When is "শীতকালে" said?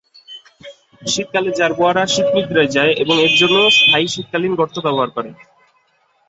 1.01-1.49